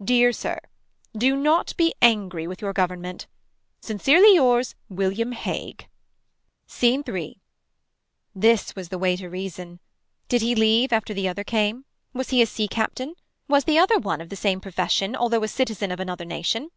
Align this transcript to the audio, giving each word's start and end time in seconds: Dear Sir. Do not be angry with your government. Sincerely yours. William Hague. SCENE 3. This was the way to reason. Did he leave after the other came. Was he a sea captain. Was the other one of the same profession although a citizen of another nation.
Dear 0.00 0.32
Sir. 0.32 0.60
Do 1.16 1.34
not 1.34 1.76
be 1.76 1.92
angry 2.00 2.46
with 2.46 2.62
your 2.62 2.72
government. 2.72 3.26
Sincerely 3.80 4.32
yours. 4.32 4.76
William 4.88 5.32
Hague. 5.32 5.88
SCENE 6.68 7.02
3. 7.02 7.40
This 8.32 8.76
was 8.76 8.90
the 8.90 8.96
way 8.98 9.16
to 9.16 9.28
reason. 9.28 9.80
Did 10.28 10.40
he 10.40 10.54
leave 10.54 10.92
after 10.92 11.12
the 11.12 11.26
other 11.26 11.42
came. 11.42 11.84
Was 12.12 12.28
he 12.30 12.40
a 12.40 12.46
sea 12.46 12.68
captain. 12.68 13.16
Was 13.48 13.64
the 13.64 13.76
other 13.76 13.98
one 13.98 14.20
of 14.20 14.28
the 14.28 14.36
same 14.36 14.60
profession 14.60 15.16
although 15.16 15.42
a 15.42 15.48
citizen 15.48 15.90
of 15.90 15.98
another 15.98 16.24
nation. 16.24 16.70